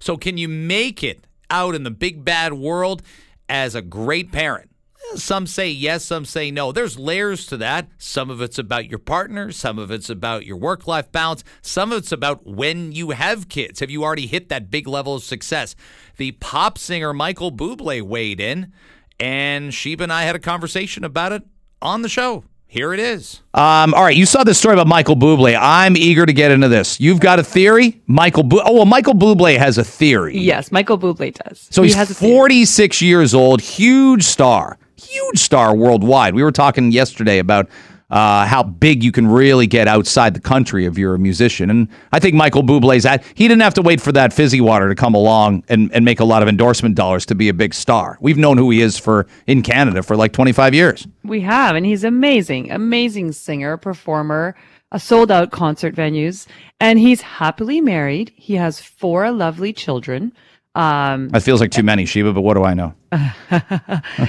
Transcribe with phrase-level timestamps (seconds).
[0.00, 3.02] So, can you make it out in the big bad world
[3.48, 4.70] as a great parent?
[5.16, 6.70] Some say yes, some say no.
[6.70, 7.88] There's layers to that.
[7.98, 11.90] Some of it's about your partner, some of it's about your work life balance, some
[11.90, 13.80] of it's about when you have kids.
[13.80, 15.74] Have you already hit that big level of success?
[16.16, 18.72] The pop singer Michael Bublé weighed in,
[19.18, 21.42] and Sheba and I had a conversation about it
[21.82, 22.44] on the show.
[22.70, 23.40] Here it is.
[23.52, 25.58] Um, all right, you saw this story about Michael Bublé.
[25.60, 27.00] I'm eager to get into this.
[27.00, 28.44] You've got a theory, Michael.
[28.44, 30.38] Bu- oh well, Michael Bublé has a theory.
[30.38, 31.66] Yes, Michael Bublé does.
[31.72, 36.32] So He he's has 46 years old, huge star, huge star worldwide.
[36.36, 37.68] We were talking yesterday about
[38.10, 41.70] uh, how big you can really get outside the country if you're a musician.
[41.70, 44.88] And I think Michael Bublé's at, he didn't have to wait for that fizzy water
[44.88, 47.72] to come along and, and make a lot of endorsement dollars to be a big
[47.74, 48.18] star.
[48.20, 51.06] We've known who he is for in Canada for like 25 years.
[51.22, 54.56] We have, and he's amazing, amazing singer, performer,
[54.92, 56.46] a sold out concert venues,
[56.80, 58.32] and he's happily married.
[58.34, 60.32] He has four lovely children.
[60.74, 62.94] Um, That feels like too many, Sheba, but what do I know?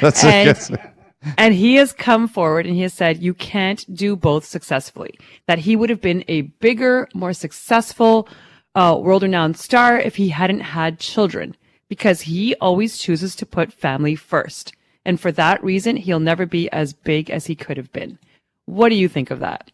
[0.00, 0.78] That's And-
[1.36, 5.18] and he has come forward and he has said you can't do both successfully.
[5.46, 8.28] That he would have been a bigger, more successful,
[8.74, 11.56] uh, world renowned star if he hadn't had children
[11.88, 14.72] because he always chooses to put family first.
[15.04, 18.18] And for that reason, he'll never be as big as he could have been.
[18.66, 19.70] What do you think of that?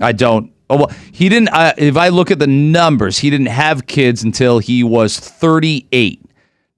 [0.00, 0.52] I don't.
[0.70, 1.50] Oh, well, he didn't.
[1.50, 6.24] Uh, if I look at the numbers, he didn't have kids until he was 38.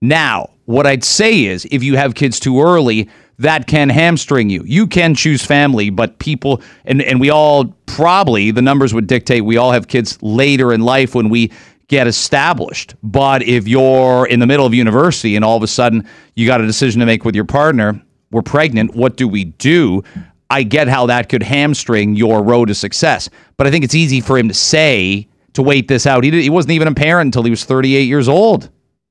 [0.00, 4.62] Now, what I'd say is if you have kids too early, that can hamstring you.
[4.64, 9.44] You can choose family, but people, and, and we all probably, the numbers would dictate
[9.44, 11.50] we all have kids later in life when we
[11.88, 12.94] get established.
[13.02, 16.60] But if you're in the middle of university and all of a sudden you got
[16.60, 20.02] a decision to make with your partner, we're pregnant, what do we do?
[20.50, 23.28] I get how that could hamstring your road to success.
[23.56, 26.24] But I think it's easy for him to say to wait this out.
[26.24, 28.70] He, did, he wasn't even a parent until he was 38 years old.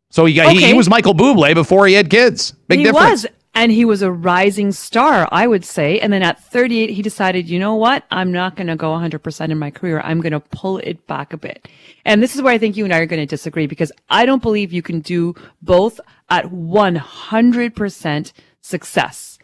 [0.09, 2.53] So he, got, he, he was Michael Bublé before he had kids.
[2.67, 3.23] Big he difference.
[3.23, 3.31] was.
[3.55, 5.99] And he was a rising star, I would say.
[5.99, 8.03] And then at 38, he decided, you know what?
[8.09, 10.01] I'm not going to go 100% in my career.
[10.01, 11.67] I'm going to pull it back a bit.
[12.03, 14.25] And this is where I think you and I are going to disagree because I
[14.25, 19.37] don't believe you can do both at 100% success.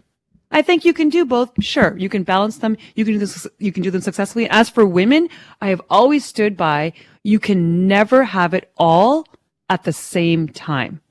[0.52, 1.52] I think you can do both.
[1.64, 2.78] Sure, you can balance them.
[2.96, 4.50] You can do this, you can do them successfully.
[4.50, 5.30] As for women,
[5.62, 9.28] I have always stood by you can never have it all
[9.70, 11.02] at the same time.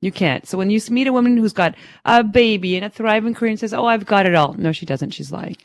[0.00, 0.46] You can't.
[0.46, 1.74] So when you meet a woman who's got
[2.04, 4.86] a baby and a thriving career and says, "Oh, I've got it all," no, she
[4.86, 5.10] doesn't.
[5.10, 5.56] She's lying.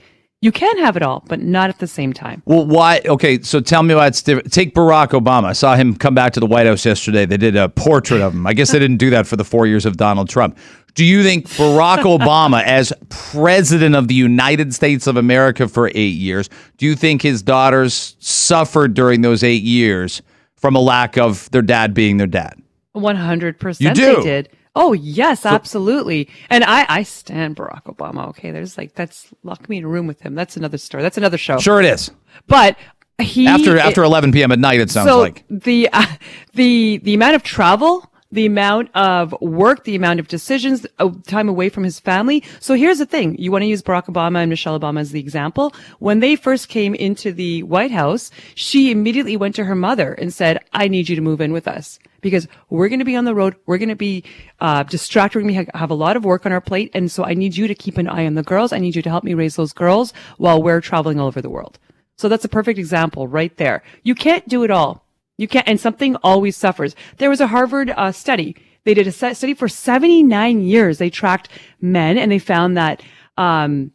[0.42, 2.44] You can have it all, but not at the same time.
[2.46, 3.02] Well, why?
[3.06, 4.52] Okay, so tell me why it's different.
[4.52, 5.46] Take Barack Obama.
[5.46, 7.26] I saw him come back to the White House yesterday.
[7.26, 8.46] They did a portrait of him.
[8.46, 10.58] I guess they didn't do that for the four years of Donald Trump.
[10.94, 16.16] Do you think Barack Obama, as president of the United States of America for eight
[16.16, 20.22] years, do you think his daughters suffered during those eight years
[20.58, 22.62] from a lack of their dad being their dad?
[22.96, 24.16] One hundred You percent, do?
[24.18, 24.50] they did.
[24.76, 26.30] Oh yes, absolutely.
[26.50, 28.28] And I, I stand Barack Obama.
[28.30, 30.36] Okay, there's like that's lock me in a room with him.
[30.36, 31.04] That's another story.
[31.04, 31.58] That's another show.
[31.60, 32.12] Sure, it is.
[32.48, 32.78] But
[33.22, 34.52] he After after 11 p.m.
[34.52, 35.46] at night, it sounds so like.
[35.50, 36.06] the uh,
[36.54, 41.48] the the amount of travel the amount of work the amount of decisions uh, time
[41.48, 44.50] away from his family so here's the thing you want to use barack obama and
[44.50, 49.38] michelle obama as the example when they first came into the white house she immediately
[49.38, 52.48] went to her mother and said i need you to move in with us because
[52.70, 54.24] we're going to be on the road we're going to be
[54.60, 57.56] uh, distracted we have, a lot of work on our plate and so i need
[57.56, 59.56] you to keep an eye on the girls i need you to help me raise
[59.56, 61.80] those girls while we're traveling all over the world
[62.18, 63.84] so that's a perfect example right there.
[64.04, 65.06] You can't do it all.
[65.38, 66.96] You can't, and something always suffers.
[67.18, 68.56] There was a Harvard uh, study.
[68.86, 70.98] They did a study for 79 years.
[70.98, 71.50] They tracked
[71.82, 73.02] men and they found that,
[73.38, 73.92] um,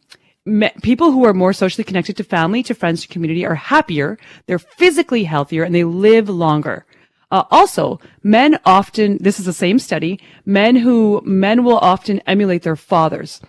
[0.81, 4.17] people who are more socially connected to family, to friends, to community are happier.
[4.47, 6.85] They're physically healthier and they live longer.
[7.31, 12.63] Uh, also, men often, this is the same study, men who, men will often emulate
[12.63, 13.41] their fathers.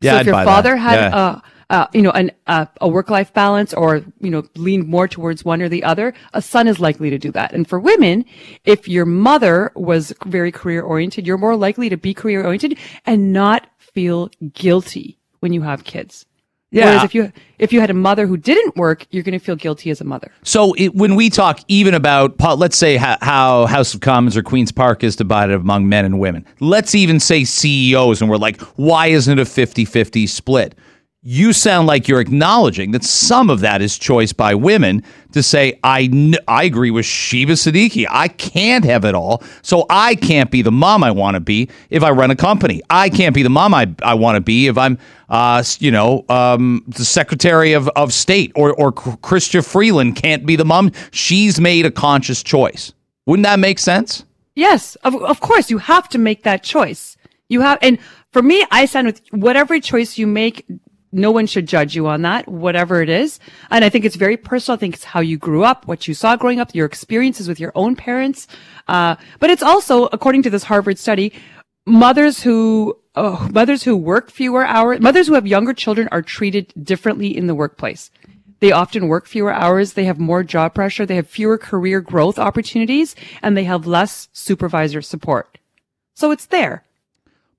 [0.00, 0.50] Yeah, so I'd if your buy that.
[0.50, 1.16] father had Yeah.
[1.16, 5.44] uh, uh, you know, an, uh, a work-life balance or, you know, leaned more towards
[5.46, 7.52] one or the other, a son is likely to do that.
[7.54, 8.26] And for women,
[8.64, 14.28] if your mother was very career-oriented, you're more likely to be career-oriented and not feel
[14.52, 16.26] guilty when you have kids.
[16.74, 16.86] Yeah.
[16.86, 19.54] Whereas if you, if you had a mother who didn't work, you're going to feel
[19.54, 20.32] guilty as a mother.
[20.42, 24.42] So it, when we talk even about, let's say how, how House of Commons or
[24.42, 26.44] Queen's Park is divided among men and women.
[26.58, 30.74] Let's even say CEOs, and we're like, why isn't it a 50 50 split?
[31.26, 35.80] You sound like you're acknowledging that some of that is choice by women to say,
[35.82, 38.06] I, kn- I agree with Shiva Siddiqui.
[38.10, 39.42] I can't have it all.
[39.62, 42.82] So I can't be the mom I want to be if I run a company.
[42.90, 44.98] I can't be the mom I, I want to be if I'm,
[45.30, 50.56] uh, you know, um, the Secretary of, of State or, or Chrystia Freeland can't be
[50.56, 50.92] the mom.
[51.10, 52.92] She's made a conscious choice.
[53.24, 54.26] Wouldn't that make sense?
[54.56, 57.16] Yes, of, of course, you have to make that choice.
[57.48, 57.98] You have, and
[58.30, 60.66] for me, I stand with whatever choice you make.
[61.14, 63.38] No one should judge you on that, whatever it is.
[63.70, 64.76] And I think it's very personal.
[64.76, 67.60] I think it's how you grew up, what you saw growing up, your experiences with
[67.60, 68.48] your own parents.
[68.88, 71.32] Uh, but it's also, according to this Harvard study,
[71.86, 76.72] mothers who oh, mothers who work fewer hours, mothers who have younger children are treated
[76.82, 78.10] differently in the workplace.
[78.60, 79.92] They often work fewer hours.
[79.92, 81.04] They have more job pressure.
[81.04, 85.58] They have fewer career growth opportunities and they have less supervisor support.
[86.14, 86.83] So it's there.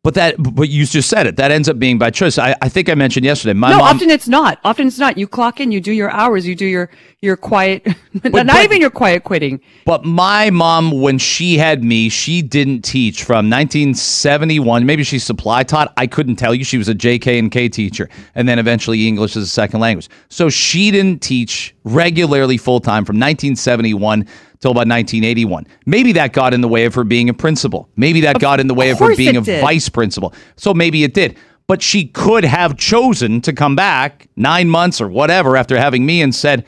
[0.05, 1.35] But that, but you just said it.
[1.37, 2.37] That ends up being by choice.
[2.37, 3.53] I, I think I mentioned yesterday.
[3.53, 4.59] My no, mom, often it's not.
[4.63, 5.17] Often it's not.
[5.17, 6.91] You clock in, you do your hours, you do your
[7.21, 7.87] your quiet,
[8.23, 9.59] not but- even your quiet quitting.
[9.83, 14.85] But my mom, when she had me, she didn't teach from 1971.
[14.85, 15.91] Maybe she supply taught.
[15.97, 16.63] I couldn't tell you.
[16.63, 20.07] She was a JK and K teacher, and then eventually English as a second language.
[20.29, 24.27] So she didn't teach regularly full time from 1971
[24.65, 25.67] till about 1981.
[25.85, 27.87] Maybe that got in the way of her being a principal.
[27.95, 29.61] Maybe that got in the way of her being a did.
[29.61, 30.33] vice principal.
[30.55, 31.37] So maybe it did.
[31.67, 36.19] But she could have chosen to come back nine months or whatever after having me
[36.23, 36.65] and said,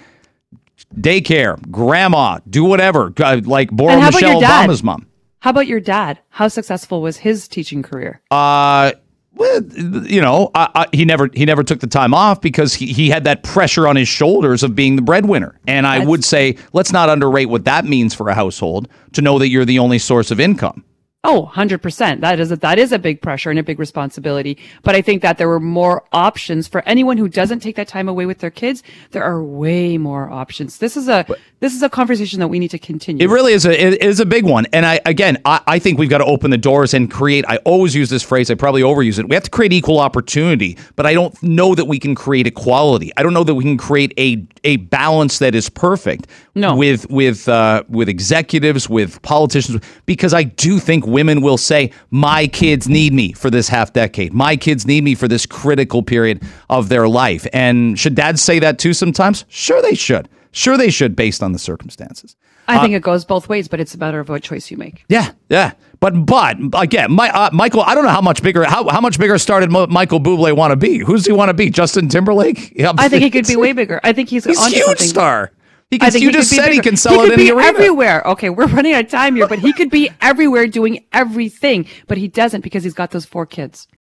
[0.94, 4.42] daycare, grandma, do whatever, uh, like borrow Michelle?
[4.42, 5.08] Obama's mom.
[5.40, 6.20] How about your dad?
[6.30, 8.22] How successful was his teaching career?
[8.30, 8.92] Uh,
[9.40, 13.10] you know, I, I, he never he never took the time off because he, he
[13.10, 15.60] had that pressure on his shoulders of being the breadwinner.
[15.68, 19.22] And I That's- would say let's not underrate what that means for a household to
[19.22, 20.84] know that you're the only source of income.
[21.24, 22.22] Oh, 100%.
[22.22, 24.58] That is a, that is a big pressure and a big responsibility.
[24.84, 28.08] But I think that there were more options for anyone who doesn't take that time
[28.08, 28.84] away with their kids.
[29.12, 30.78] There are way more options.
[30.78, 31.26] This is a
[31.60, 33.26] this is a conversation that we need to continue.
[33.26, 35.98] It really is a it is a big one, and I again I, I think
[35.98, 37.46] we've got to open the doors and create.
[37.48, 38.52] I always use this phrase.
[38.52, 39.28] I probably overuse it.
[39.28, 43.12] We have to create equal opportunity, but I don't know that we can create equality.
[43.18, 46.28] I don't know that we can create a a balance that is perfect.
[46.54, 46.76] No.
[46.76, 52.48] with with uh, with executives, with politicians, because I do think women will say, "My
[52.48, 54.34] kids need me for this half decade.
[54.34, 58.60] My kids need me for this critical period of their life." And should dads say
[58.60, 58.94] that too?
[58.94, 60.28] Sometimes, sure they should.
[60.52, 62.36] Sure they should, based on the circumstances.
[62.70, 65.06] I think it goes both ways, but it's a matter of what choice you make.
[65.08, 65.72] Yeah, yeah.
[66.02, 69.18] But but again, my uh, Michael, I don't know how much bigger how, how much
[69.18, 70.98] bigger started Mo- Michael Bublé want to be.
[70.98, 71.70] Who's he want to be?
[71.70, 72.74] Justin Timberlake?
[72.78, 74.00] Yeah, I think he could be way bigger.
[74.04, 75.08] I think he's He's a huge something.
[75.08, 75.52] star.
[75.90, 78.22] He I can, think you just said he can sell he it be everywhere.
[78.26, 82.18] Okay, we're running out of time here, but he could be everywhere doing everything, but
[82.18, 83.88] he doesn't because he's got those four kids.